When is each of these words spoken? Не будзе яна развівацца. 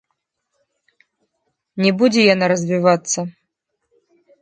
Не 1.87 1.91
будзе 2.01 2.21
яна 2.33 2.45
развівацца. 2.55 3.19